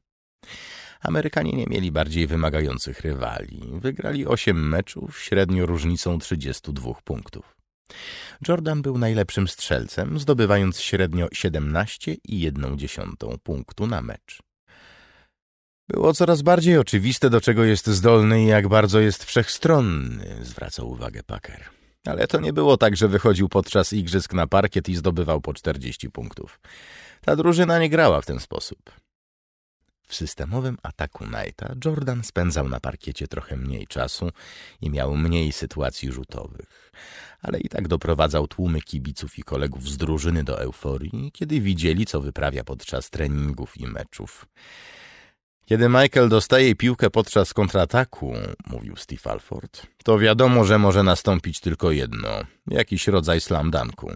Amerykanie 1.04 1.52
nie 1.52 1.66
mieli 1.66 1.92
bardziej 1.92 2.28
wymagających 2.28 3.02
rywali. 3.02 3.62
Wygrali 3.74 4.28
8 4.28 4.70
meczów, 4.70 5.20
średnio 5.20 5.66
różnicą 5.66 6.20
32 6.20 6.94
punktów. 7.04 7.56
Jordan 8.48 8.82
był 8.82 8.98
najlepszym 8.98 9.48
strzelcem, 9.48 10.20
zdobywając 10.20 10.80
średnio 10.80 11.28
17,1 11.28 13.38
punktu 13.44 13.88
na 13.88 14.02
mecz. 14.02 14.40
Było 15.90 16.14
coraz 16.14 16.42
bardziej 16.42 16.78
oczywiste, 16.78 17.30
do 17.30 17.42
czego 17.42 17.64
jest 17.64 17.88
zdolny 17.88 18.44
i 18.44 18.48
jak 18.48 18.68
bardzo 18.68 19.00
jest 19.00 19.24
wszechstronny, 19.24 20.38
zwracał 20.42 20.90
uwagę 20.90 21.24
Packer. 21.24 21.70
Ale 22.06 22.28
to 22.28 22.40
nie 22.40 22.54
było 22.54 22.78
tak, 22.78 22.98
że 22.98 23.08
wychodził 23.08 23.50
podczas 23.50 23.94
igrzysk 23.94 24.34
na 24.34 24.48
parkiet 24.48 24.90
i 24.90 24.96
zdobywał 24.96 25.42
po 25.42 25.54
40 25.54 26.10
punktów. 26.10 26.60
Ta 27.22 27.36
drużyna 27.36 27.80
nie 27.80 27.90
grała 27.90 28.22
w 28.22 28.26
ten 28.26 28.40
sposób. 28.40 29.03
W 30.08 30.16
systemowym 30.16 30.78
ataku 30.84 31.26
Knighta 31.26 31.76
Jordan 31.86 32.24
spędzał 32.24 32.70
na 32.70 32.80
parkiecie 32.80 33.28
trochę 33.28 33.58
mniej 33.58 33.88
czasu 33.88 34.30
i 34.82 34.90
miał 34.90 35.18
mniej 35.18 35.52
sytuacji 35.52 36.12
rzutowych, 36.12 36.92
ale 37.42 37.60
i 37.60 37.70
tak 37.70 37.88
doprowadzał 37.88 38.48
tłumy 38.48 38.82
kibiców 38.82 39.40
i 39.40 39.44
kolegów 39.44 39.90
z 39.90 39.98
drużyny 39.98 40.44
do 40.44 40.62
euforii, 40.62 41.32
kiedy 41.34 41.62
widzieli, 41.62 42.06
co 42.06 42.22
wyprawia 42.22 42.64
podczas 42.64 43.10
treningów 43.10 43.78
i 43.78 43.88
meczów. 43.88 44.46
Kiedy 45.66 45.90
Michael 45.90 46.30
dostaje 46.30 46.76
piłkę 46.76 47.10
podczas 47.10 47.54
kontrataku, 47.54 48.34
mówił 48.68 48.96
Steve 48.96 49.32
Alford, 49.32 49.88
to 50.04 50.20
wiadomo, 50.20 50.66
że 50.66 50.80
może 50.80 51.04
nastąpić 51.04 51.60
tylko 51.60 51.92
jedno, 51.92 52.30
jakiś 52.68 53.08
rodzaj 53.08 53.42
slam 53.42 53.72
dunku. 53.72 54.12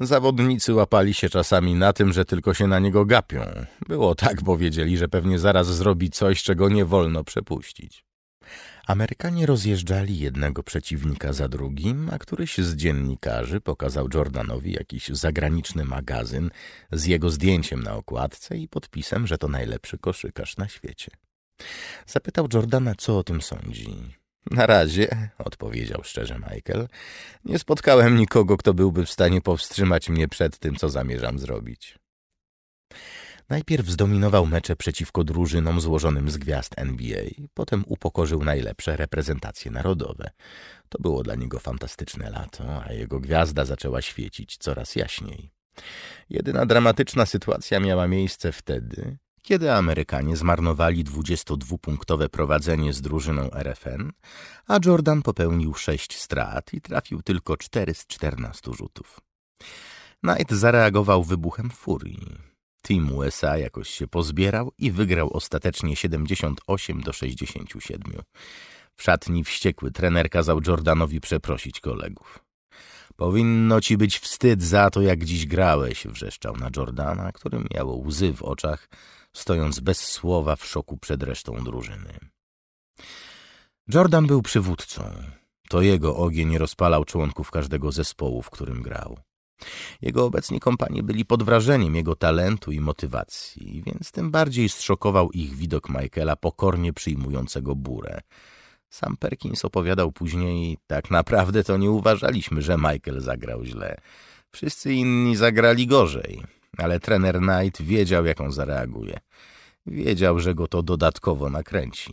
Zawodnicy 0.00 0.74
łapali 0.74 1.14
się 1.14 1.28
czasami 1.28 1.74
na 1.74 1.92
tym, 1.92 2.12
że 2.12 2.24
tylko 2.24 2.54
się 2.54 2.66
na 2.66 2.78
niego 2.78 3.04
gapią. 3.04 3.40
Było 3.88 4.14
tak, 4.14 4.42
bo 4.42 4.58
wiedzieli, 4.58 4.98
że 4.98 5.08
pewnie 5.08 5.38
zaraz 5.38 5.66
zrobi 5.66 6.10
coś, 6.10 6.42
czego 6.42 6.68
nie 6.68 6.84
wolno 6.84 7.24
przepuścić. 7.24 8.04
Amerykanie 8.86 9.46
rozjeżdżali 9.46 10.18
jednego 10.18 10.62
przeciwnika 10.62 11.32
za 11.32 11.48
drugim, 11.48 12.10
a 12.12 12.18
któryś 12.18 12.58
z 12.58 12.76
dziennikarzy 12.76 13.60
pokazał 13.60 14.08
Jordanowi 14.14 14.72
jakiś 14.72 15.08
zagraniczny 15.08 15.84
magazyn 15.84 16.50
z 16.92 17.04
jego 17.04 17.30
zdjęciem 17.30 17.82
na 17.82 17.96
okładce 17.96 18.56
i 18.58 18.68
podpisem, 18.68 19.26
że 19.26 19.38
to 19.38 19.48
najlepszy 19.48 19.98
koszykarz 19.98 20.56
na 20.56 20.68
świecie. 20.68 21.10
Zapytał 22.06 22.48
Jordana, 22.54 22.94
co 22.94 23.18
o 23.18 23.24
tym 23.24 23.42
sądzi. 23.42 24.18
Na 24.50 24.66
razie, 24.66 25.30
odpowiedział 25.38 26.00
szczerze 26.04 26.34
Michael, 26.34 26.88
nie 27.44 27.58
spotkałem 27.58 28.16
nikogo, 28.16 28.56
kto 28.56 28.74
byłby 28.74 29.06
w 29.06 29.10
stanie 29.10 29.40
powstrzymać 29.40 30.08
mnie 30.08 30.28
przed 30.28 30.58
tym, 30.58 30.76
co 30.76 30.88
zamierzam 30.88 31.38
zrobić. 31.38 31.98
Najpierw 33.48 33.86
zdominował 33.86 34.46
mecze 34.46 34.76
przeciwko 34.76 35.24
drużynom 35.24 35.80
złożonym 35.80 36.30
z 36.30 36.36
gwiazd 36.36 36.74
NBA, 36.76 37.24
potem 37.54 37.84
upokorzył 37.86 38.44
najlepsze 38.44 38.96
reprezentacje 38.96 39.70
narodowe. 39.70 40.30
To 40.88 40.98
było 41.02 41.22
dla 41.22 41.34
niego 41.34 41.58
fantastyczne 41.58 42.30
lato, 42.30 42.84
a 42.84 42.92
jego 42.92 43.20
gwiazda 43.20 43.64
zaczęła 43.64 44.02
świecić 44.02 44.56
coraz 44.56 44.96
jaśniej. 44.96 45.50
Jedyna 46.30 46.66
dramatyczna 46.66 47.26
sytuacja 47.26 47.80
miała 47.80 48.08
miejsce 48.08 48.52
wtedy, 48.52 49.18
kiedy 49.42 49.72
Amerykanie 49.72 50.36
zmarnowali 50.36 51.04
22-punktowe 51.04 52.28
prowadzenie 52.28 52.92
z 52.92 53.00
drużyną 53.00 53.50
RFN, 53.50 54.12
a 54.66 54.78
Jordan 54.84 55.22
popełnił 55.22 55.74
6 55.74 56.16
strat 56.18 56.74
i 56.74 56.80
trafił 56.80 57.22
tylko 57.22 57.56
4 57.56 57.94
z 57.94 58.06
14 58.06 58.70
rzutów. 58.74 59.20
Knight 60.20 60.52
zareagował 60.52 61.24
wybuchem 61.24 61.70
furii. 61.70 62.38
Team 62.82 63.12
USA 63.12 63.58
jakoś 63.58 63.88
się 63.88 64.06
pozbierał 64.06 64.72
i 64.78 64.90
wygrał 64.90 65.30
ostatecznie 65.32 65.96
78 65.96 67.00
do 67.00 67.12
67. 67.12 68.02
W 68.94 69.02
szatni 69.02 69.44
wściekły 69.44 69.90
trener 69.90 70.30
kazał 70.30 70.60
Jordanowi 70.66 71.20
przeprosić 71.20 71.80
kolegów. 71.80 72.48
Powinno 73.16 73.80
ci 73.80 73.96
być 73.96 74.18
wstyd 74.18 74.62
za 74.62 74.90
to, 74.90 75.02
jak 75.02 75.24
dziś 75.24 75.46
grałeś, 75.46 76.06
wrzeszczał 76.06 76.56
na 76.56 76.70
Jordana, 76.76 77.32
który 77.32 77.64
miał 77.74 78.00
łzy 78.00 78.32
w 78.32 78.42
oczach, 78.42 78.88
stojąc 79.38 79.80
bez 79.80 79.98
słowa 80.00 80.56
w 80.56 80.64
szoku 80.64 80.96
przed 80.96 81.22
resztą 81.22 81.64
drużyny. 81.64 82.18
Jordan 83.94 84.26
był 84.26 84.42
przywódcą. 84.42 85.02
To 85.68 85.82
jego 85.82 86.16
ogień 86.16 86.58
rozpalał 86.58 87.04
członków 87.04 87.50
każdego 87.50 87.92
zespołu, 87.92 88.42
w 88.42 88.50
którym 88.50 88.82
grał. 88.82 89.18
Jego 90.02 90.24
obecni 90.24 90.60
kompanie 90.60 91.02
byli 91.02 91.24
pod 91.24 91.42
wrażeniem 91.42 91.94
jego 91.94 92.16
talentu 92.16 92.72
i 92.72 92.80
motywacji, 92.80 93.82
więc 93.86 94.12
tym 94.12 94.30
bardziej 94.30 94.68
zszokował 94.68 95.30
ich 95.30 95.54
widok 95.54 95.88
Michaela 95.88 96.36
pokornie 96.36 96.92
przyjmującego 96.92 97.74
burę. 97.74 98.20
Sam 98.90 99.16
Perkins 99.16 99.64
opowiadał 99.64 100.12
później, 100.12 100.78
tak 100.86 101.10
naprawdę 101.10 101.64
to 101.64 101.76
nie 101.76 101.90
uważaliśmy, 101.90 102.62
że 102.62 102.76
Michael 102.76 103.20
zagrał 103.20 103.64
źle. 103.64 104.00
Wszyscy 104.50 104.94
inni 104.94 105.36
zagrali 105.36 105.86
gorzej, 105.86 106.42
ale 106.78 107.00
trener 107.00 107.38
Knight 107.38 107.82
wiedział, 107.82 108.26
jak 108.26 108.40
on 108.40 108.52
zareaguje. 108.52 109.20
Wiedział, 109.86 110.40
że 110.40 110.54
go 110.54 110.68
to 110.68 110.82
dodatkowo 110.82 111.50
nakręci. 111.50 112.12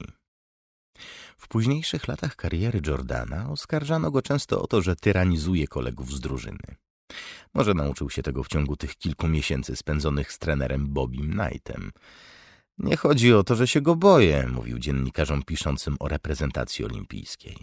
W 1.38 1.48
późniejszych 1.48 2.08
latach 2.08 2.36
kariery 2.36 2.82
Jordana 2.88 3.52
oskarżano 3.52 4.12
go 4.12 4.22
często 4.22 4.62
o 4.62 4.68
to, 4.68 4.82
że 4.82 4.96
tyranizuje 4.96 5.68
kolegów 5.68 6.14
z 6.14 6.20
drużyny. 6.20 6.76
Może 7.54 7.74
nauczył 7.74 8.10
się 8.10 8.24
tego 8.24 8.44
w 8.44 8.48
ciągu 8.48 8.76
tych 8.76 8.96
kilku 8.96 9.28
miesięcy 9.28 9.76
spędzonych 9.76 10.32
z 10.32 10.40
trenerem 10.40 10.88
Bobim 10.88 11.32
Knightem. 11.32 11.92
Nie 12.78 12.98
chodzi 12.98 13.34
o 13.34 13.44
to, 13.44 13.56
że 13.56 13.68
się 13.68 13.82
go 13.82 13.96
boję, 13.96 14.48
mówił 14.52 14.80
dziennikarzom 14.80 15.44
piszącym 15.44 15.96
o 16.00 16.08
reprezentacji 16.08 16.86
olimpijskiej. 16.86 17.58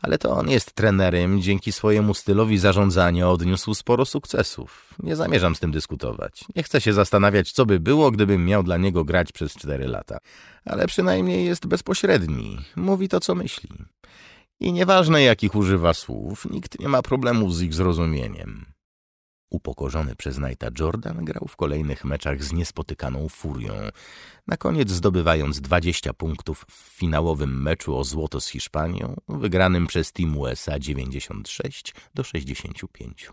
Ale 0.00 0.18
to 0.18 0.30
on 0.30 0.50
jest 0.50 0.72
trenerem, 0.72 1.42
dzięki 1.42 1.72
swojemu 1.72 2.14
stylowi 2.14 2.58
zarządzania 2.58 3.30
odniósł 3.30 3.74
sporo 3.74 4.04
sukcesów. 4.04 4.94
Nie 5.02 5.16
zamierzam 5.16 5.54
z 5.54 5.60
tym 5.60 5.70
dyskutować. 5.70 6.44
Nie 6.56 6.62
chcę 6.62 6.80
się 6.80 6.92
zastanawiać, 6.92 7.52
co 7.52 7.66
by 7.66 7.80
było, 7.80 8.10
gdybym 8.10 8.44
miał 8.44 8.62
dla 8.62 8.76
niego 8.76 9.04
grać 9.04 9.32
przez 9.32 9.52
cztery 9.52 9.86
lata. 9.86 10.18
Ale 10.64 10.86
przynajmniej 10.86 11.46
jest 11.46 11.66
bezpośredni. 11.66 12.58
Mówi 12.76 13.08
to, 13.08 13.20
co 13.20 13.34
myśli. 13.34 13.70
I 14.60 14.72
nieważne, 14.72 15.22
jakich 15.22 15.54
używa 15.54 15.94
słów, 15.94 16.50
nikt 16.50 16.80
nie 16.80 16.88
ma 16.88 17.02
problemów 17.02 17.54
z 17.54 17.62
ich 17.62 17.74
zrozumieniem. 17.74 18.75
Upokorzony 19.50 20.16
przez 20.16 20.36
Knighta 20.36 20.68
Jordan 20.80 21.24
grał 21.24 21.48
w 21.48 21.56
kolejnych 21.56 22.04
meczach 22.04 22.44
z 22.44 22.52
niespotykaną 22.52 23.28
furią, 23.28 23.74
na 24.46 24.56
koniec 24.56 24.90
zdobywając 24.90 25.60
20 25.60 26.12
punktów 26.12 26.66
w 26.70 26.98
finałowym 26.98 27.62
meczu 27.62 27.96
o 27.96 28.04
złoto 28.04 28.40
z 28.40 28.48
Hiszpanią, 28.48 29.16
wygranym 29.28 29.86
przez 29.86 30.12
Team 30.12 30.38
USA 30.38 30.78
96 30.78 31.94
do 32.14 32.24
65. 32.24 33.30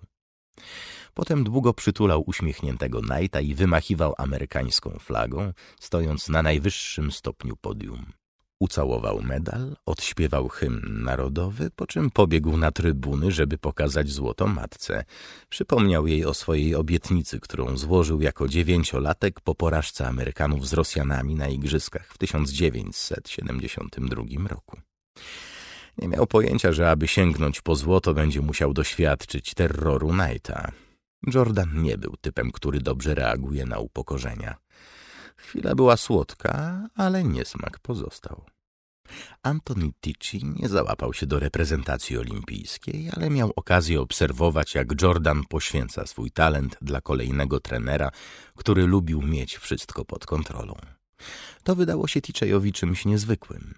Potem 1.13 1.43
długo 1.43 1.73
przytulał 1.73 2.23
uśmiechniętego 2.25 3.01
Knighta 3.01 3.41
i 3.41 3.55
wymachiwał 3.55 4.13
amerykańską 4.17 4.97
flagą, 4.99 5.53
stojąc 5.79 6.29
na 6.29 6.41
najwyższym 6.41 7.11
stopniu 7.11 7.55
podium. 7.55 8.13
Ucałował 8.63 9.21
medal, 9.21 9.75
odśpiewał 9.85 10.47
hymn 10.47 11.03
narodowy, 11.03 11.69
po 11.75 11.87
czym 11.87 12.09
pobiegł 12.09 12.57
na 12.57 12.71
trybuny, 12.71 13.31
żeby 13.31 13.57
pokazać 13.57 14.09
złoto 14.09 14.47
matce. 14.47 15.05
Przypomniał 15.49 16.07
jej 16.07 16.25
o 16.25 16.33
swojej 16.33 16.75
obietnicy, 16.75 17.39
którą 17.39 17.77
złożył 17.77 18.21
jako 18.21 18.47
dziewięciolatek 18.47 19.41
po 19.41 19.55
porażce 19.55 20.07
Amerykanów 20.07 20.67
z 20.67 20.73
Rosjanami 20.73 21.35
na 21.35 21.47
Igrzyskach 21.47 22.13
w 22.13 22.17
1972 22.17 24.47
roku. 24.47 24.77
Nie 25.97 26.07
miał 26.07 26.27
pojęcia, 26.27 26.71
że 26.71 26.89
aby 26.89 27.07
sięgnąć 27.07 27.61
po 27.61 27.75
złoto 27.75 28.13
będzie 28.13 28.41
musiał 28.41 28.73
doświadczyć 28.73 29.53
terroru 29.53 30.09
Knighta. 30.09 30.71
Jordan 31.33 31.83
nie 31.83 31.97
był 31.97 32.15
typem, 32.21 32.51
który 32.51 32.79
dobrze 32.79 33.15
reaguje 33.15 33.65
na 33.65 33.79
upokorzenia. 33.79 34.55
Chwila 35.35 35.75
była 35.75 35.97
słodka, 35.97 36.81
ale 36.95 37.23
niesmak 37.23 37.79
pozostał. 37.79 38.52
Anthony 39.43 39.91
Ticci 40.01 40.45
nie 40.45 40.69
załapał 40.69 41.13
się 41.13 41.25
do 41.25 41.39
reprezentacji 41.39 42.17
olimpijskiej, 42.17 43.09
ale 43.15 43.29
miał 43.29 43.53
okazję 43.55 44.01
obserwować, 44.01 44.75
jak 44.75 45.01
Jordan 45.01 45.43
poświęca 45.49 46.07
swój 46.07 46.31
talent 46.31 46.77
dla 46.81 47.01
kolejnego 47.01 47.59
trenera, 47.59 48.11
który 48.55 48.87
lubił 48.87 49.21
mieć 49.21 49.57
wszystko 49.57 50.05
pod 50.05 50.25
kontrolą. 50.25 50.75
To 51.63 51.75
wydało 51.75 52.07
się 52.07 52.21
Ticzejowi 52.21 52.73
czymś 52.73 53.05
niezwykłym. 53.05 53.73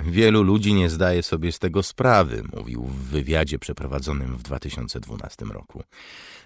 Wielu 0.00 0.42
ludzi 0.42 0.74
nie 0.74 0.90
zdaje 0.90 1.22
sobie 1.22 1.52
z 1.52 1.58
tego 1.58 1.82
sprawy, 1.82 2.42
mówił 2.56 2.82
w 2.82 2.96
wywiadzie 2.96 3.58
przeprowadzonym 3.58 4.36
w 4.36 4.42
2012 4.42 5.44
roku. 5.44 5.82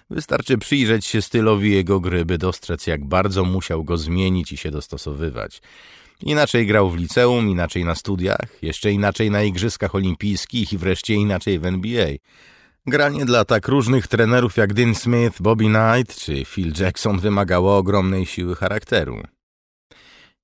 Wystarczy 0.09 0.57
przyjrzeć 0.57 1.05
się 1.05 1.21
stylowi 1.21 1.71
jego 1.71 1.99
gry, 1.99 2.25
by 2.25 2.37
dostrzec, 2.37 2.87
jak 2.87 3.05
bardzo 3.05 3.43
musiał 3.43 3.83
go 3.83 3.97
zmienić 3.97 4.51
i 4.51 4.57
się 4.57 4.71
dostosowywać. 4.71 5.61
Inaczej 6.21 6.67
grał 6.67 6.89
w 6.89 6.97
liceum, 6.97 7.49
inaczej 7.49 7.85
na 7.85 7.95
studiach, 7.95 8.63
jeszcze 8.63 8.91
inaczej 8.91 9.31
na 9.31 9.43
igrzyskach 9.43 9.95
olimpijskich 9.95 10.73
i 10.73 10.77
wreszcie 10.77 11.13
inaczej 11.13 11.59
w 11.59 11.65
NBA. 11.65 12.07
Granie 12.87 13.25
dla 13.25 13.45
tak 13.45 13.67
różnych 13.67 14.07
trenerów 14.07 14.57
jak 14.57 14.73
Dean 14.73 14.95
Smith, 14.95 15.41
Bobby 15.41 15.65
Knight 15.65 16.19
czy 16.19 16.45
Phil 16.45 16.73
Jackson 16.79 17.19
wymagało 17.19 17.77
ogromnej 17.77 18.25
siły 18.25 18.55
charakteru. 18.55 19.23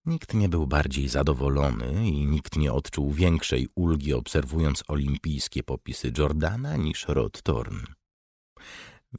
Nikt 0.06 0.34
nie 0.34 0.50
był 0.50 0.68
bardziej 0.68 1.08
zadowolony 1.08 2.08
i 2.08 2.26
nikt 2.26 2.56
nie 2.56 2.74
odczuł 2.74 3.12
większej 3.12 3.68
ulgi 3.76 4.14
obserwując 4.14 4.84
olimpijskie 4.88 5.64
popisy 5.64 6.12
Jordana 6.18 6.78
niż 6.78 7.06
Rod 7.08 7.42
Thorn. 7.42 7.78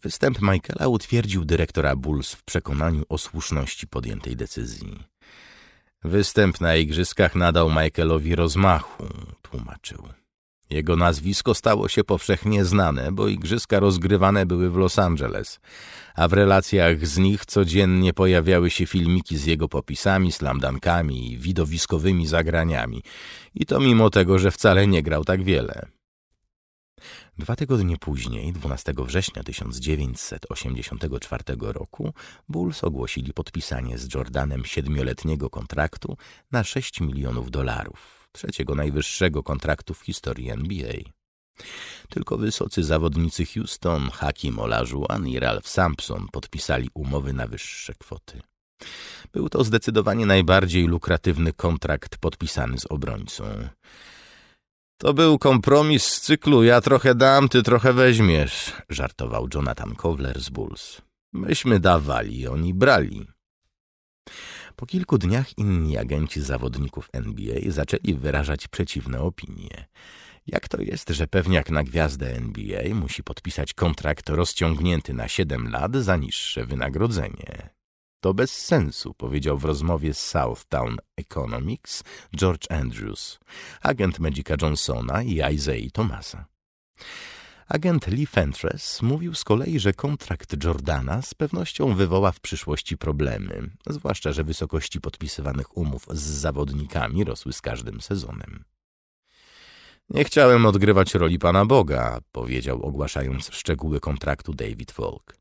Występ 0.03 0.43
Michaela 0.43 0.89
utwierdził 0.89 1.45
dyrektora 1.45 1.97
Bulls 1.97 2.33
w 2.33 2.43
przekonaniu 2.43 3.03
o 3.09 3.19
słuszności 3.19 3.87
podjętej 3.87 4.37
decyzji. 4.37 4.99
Występ 6.05 6.61
na 6.61 6.77
igrzyskach 6.77 7.35
nadał 7.35 7.71
Michaelowi 7.71 8.35
rozmachu, 8.35 9.07
tłumaczył. 9.43 10.09
Jego 10.71 10.97
nazwisko 10.97 11.55
stało 11.55 11.89
się 11.89 12.05
powszechnie 12.05 12.65
znane, 12.65 13.13
bo 13.13 13.29
igrzyska 13.29 13.81
rozgrywane 13.81 14.47
były 14.47 14.71
w 14.71 14.77
Los 14.77 14.99
Angeles, 14.99 15.61
a 16.15 16.29
w 16.29 16.33
relacjach 16.33 17.07
z 17.07 17.19
nich 17.19 17.47
codziennie 17.47 18.13
pojawiały 18.13 18.71
się 18.71 18.87
filmiki 18.87 19.37
z 19.37 19.45
jego 19.45 19.69
popisami, 19.69 20.33
slamdankami 20.33 21.33
i 21.33 21.39
widowiskowymi 21.39 22.27
zagraniami. 22.27 23.03
I 23.55 23.67
to 23.67 23.81
mimo 23.81 24.11
tego, 24.11 24.39
że 24.39 24.51
wcale 24.51 24.87
nie 24.87 25.03
grał 25.03 25.25
tak 25.25 25.43
wiele. 25.43 25.98
Dwa 27.39 27.57
tygodnie 27.57 27.97
później, 27.97 28.53
12 28.53 28.93
września 28.97 29.43
1984 29.43 31.45
roku, 31.61 32.13
Bulls 32.49 32.85
ogłosili 32.85 33.33
podpisanie 33.33 33.99
z 33.99 34.15
Jordanem 34.15 34.65
siedmioletniego 34.65 35.51
kontraktu 35.51 36.17
na 36.53 36.65
6 36.65 37.01
milionów 37.01 37.51
dolarów, 37.51 38.29
trzeciego 38.33 38.75
najwyższego 38.75 39.43
kontraktu 39.43 39.95
w 39.95 40.01
historii 40.01 40.51
NBA. 40.51 40.95
Tylko 42.09 42.37
wysocy 42.37 42.85
zawodnicy 42.85 43.47
Houston, 43.47 44.11
Hakim 44.11 44.59
Olajuwon 44.59 45.29
i 45.29 45.39
Ralph 45.39 45.69
Sampson 45.69 46.27
podpisali 46.33 46.91
umowy 46.95 47.33
na 47.33 47.47
wyższe 47.47 47.95
kwoty. 47.95 48.41
Był 49.33 49.49
to 49.49 49.65
zdecydowanie 49.65 50.27
najbardziej 50.27 50.87
lukratywny 50.87 51.53
kontrakt 51.53 52.17
podpisany 52.17 52.79
z 52.79 52.87
obrońcą. 52.87 53.45
To 54.99 55.15
był 55.15 55.39
kompromis 55.39 56.05
z 56.05 56.21
cyklu 56.21 56.65
ja 56.65 56.81
trochę 56.81 57.15
dam, 57.15 57.49
ty 57.49 57.63
trochę 57.63 57.93
weźmiesz, 57.93 58.73
żartował 58.89 59.49
Jonathan 59.55 59.95
Kowler 59.95 60.41
z 60.41 60.49
Bulls. 60.49 61.03
Myśmy 61.33 61.81
dawali, 61.81 62.47
oni 62.47 62.75
brali. 62.75 63.27
Po 64.77 64.87
kilku 64.87 65.19
dniach 65.19 65.59
inni 65.59 65.99
agenci 65.99 66.41
zawodników 66.41 67.09
NBA 67.13 67.61
zaczęli 67.67 68.15
wyrażać 68.15 68.69
przeciwne 68.69 69.21
opinie. 69.21 69.89
Jak 70.47 70.69
to 70.69 70.83
jest, 70.83 71.11
że 71.11 71.27
pewniak 71.27 71.71
na 71.71 71.83
gwiazdę 71.83 72.37
NBA 72.37 72.95
musi 72.95 73.23
podpisać 73.23 73.75
kontrakt 73.75 74.29
rozciągnięty 74.29 75.15
na 75.15 75.29
7 75.29 75.71
lat 75.71 75.97
za 75.97 76.17
niższe 76.17 76.67
wynagrodzenie? 76.67 77.78
To 78.21 78.35
bez 78.35 78.51
sensu, 78.51 79.15
powiedział 79.15 79.59
w 79.59 79.65
rozmowie 79.65 80.15
z 80.15 80.19
Southtown 80.19 80.97
Economics 81.17 82.05
George 82.37 82.71
Andrews, 82.71 83.39
agent 83.83 84.19
Magica 84.19 84.55
Johnsona 84.63 85.23
i 85.23 85.55
Isaiah 85.55 85.93
Thomasa. 85.93 86.47
Agent 87.69 88.07
Lee 88.07 88.27
Fentress 88.27 89.03
mówił 89.03 89.35
z 89.35 89.45
kolei, 89.45 89.81
że 89.81 89.93
kontrakt 89.93 90.65
Jordana 90.65 91.23
z 91.23 91.35
pewnością 91.35 91.95
wywoła 91.95 92.33
w 92.33 92.41
przyszłości 92.41 92.99
problemy, 92.99 93.71
zwłaszcza, 93.87 94.33
że 94.33 94.45
wysokości 94.45 95.01
podpisywanych 95.01 95.77
umów 95.77 96.07
z 96.11 96.21
zawodnikami 96.21 97.25
rosły 97.25 97.53
z 97.53 97.61
każdym 97.61 98.01
sezonem. 98.01 98.65
Nie 100.11 100.25
chciałem 100.25 100.67
odgrywać 100.67 101.15
roli 101.15 101.39
Pana 101.39 101.65
Boga, 101.67 102.19
powiedział 102.33 102.83
ogłaszając 102.83 103.51
szczegóły 103.53 104.01
kontraktu 104.01 104.55
David 104.55 104.93
Falk. 104.93 105.37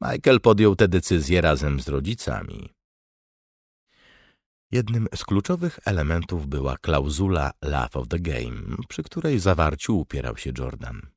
Michael 0.00 0.40
podjął 0.40 0.76
tę 0.76 0.88
decyzję 0.88 1.40
razem 1.40 1.80
z 1.80 1.88
rodzicami. 1.88 2.72
Jednym 4.70 5.08
z 5.14 5.24
kluczowych 5.24 5.78
elementów 5.84 6.46
była 6.46 6.76
klauzula 6.76 7.50
Love 7.62 7.92
of 7.92 8.08
the 8.08 8.18
Game, 8.18 8.76
przy 8.88 9.02
której 9.02 9.38
zawarciu 9.38 9.98
upierał 9.98 10.36
się 10.36 10.52
Jordan. 10.58 11.15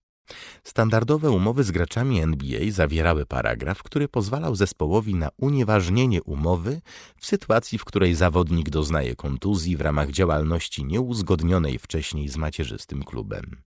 Standardowe 0.63 1.31
umowy 1.31 1.63
z 1.63 1.71
graczami 1.71 2.21
NBA 2.21 2.59
zawierały 2.69 3.25
paragraf, 3.25 3.83
który 3.83 4.07
pozwalał 4.07 4.55
zespołowi 4.55 5.15
na 5.15 5.29
unieważnienie 5.37 6.23
umowy 6.23 6.81
w 7.17 7.25
sytuacji, 7.25 7.77
w 7.77 7.85
której 7.85 8.15
zawodnik 8.15 8.69
doznaje 8.69 9.15
kontuzji 9.15 9.77
w 9.77 9.81
ramach 9.81 10.11
działalności 10.11 10.85
nieuzgodnionej 10.85 11.79
wcześniej 11.79 12.29
z 12.29 12.37
macierzystym 12.37 13.03
klubem. 13.03 13.61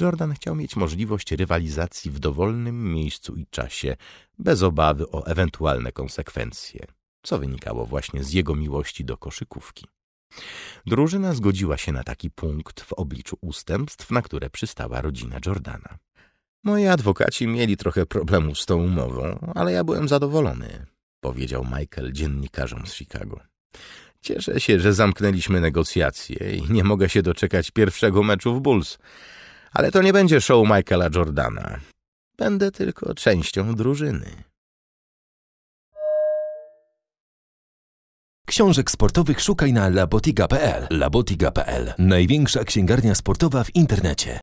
Jordan 0.00 0.34
chciał 0.34 0.54
mieć 0.54 0.76
możliwość 0.76 1.32
rywalizacji 1.32 2.10
w 2.10 2.18
dowolnym 2.18 2.92
miejscu 2.92 3.36
i 3.36 3.46
czasie, 3.46 3.96
bez 4.38 4.62
obawy 4.62 5.10
o 5.10 5.26
ewentualne 5.26 5.92
konsekwencje, 5.92 6.86
co 7.22 7.38
wynikało 7.38 7.86
właśnie 7.86 8.24
z 8.24 8.32
jego 8.32 8.54
miłości 8.54 9.04
do 9.04 9.16
koszykówki. 9.16 9.86
Drużyna 10.86 11.32
zgodziła 11.32 11.78
się 11.78 11.92
na 11.92 12.04
taki 12.04 12.30
punkt 12.30 12.80
w 12.80 12.92
obliczu 12.92 13.38
ustępstw, 13.40 14.10
na 14.10 14.22
które 14.22 14.50
przystała 14.50 15.00
rodzina 15.00 15.38
Jordana. 15.46 15.98
Moi 16.64 16.86
adwokaci 16.86 17.46
mieli 17.46 17.76
trochę 17.76 18.06
problemów 18.06 18.58
z 18.58 18.66
tą 18.66 18.76
umową, 18.76 19.52
ale 19.54 19.72
ja 19.72 19.84
byłem 19.84 20.08
zadowolony, 20.08 20.86
powiedział 21.20 21.64
Michael 21.64 22.12
dziennikarzom 22.12 22.86
z 22.86 22.94
Chicago. 22.94 23.40
Cieszę 24.20 24.60
się, 24.60 24.80
że 24.80 24.92
zamknęliśmy 24.92 25.60
negocjacje 25.60 26.56
i 26.56 26.72
nie 26.72 26.84
mogę 26.84 27.08
się 27.08 27.22
doczekać 27.22 27.70
pierwszego 27.70 28.22
meczu 28.22 28.54
w 28.54 28.60
Bulls. 28.60 28.98
Ale 29.72 29.90
to 29.92 30.02
nie 30.02 30.12
będzie 30.12 30.40
show 30.40 30.68
Michaela 30.68 31.08
Jordana. 31.14 31.80
Będę 32.38 32.70
tylko 32.70 33.14
częścią 33.14 33.74
drużyny. 33.74 34.44
Książek 38.46 38.90
sportowych 38.90 39.40
szukaj 39.40 39.72
na 39.72 39.88
labotiga.pl. 39.88 40.86
Labotiga.pl. 40.90 41.92
Największa 41.98 42.64
księgarnia 42.64 43.14
sportowa 43.14 43.64
w 43.64 43.74
internecie. 43.74 44.30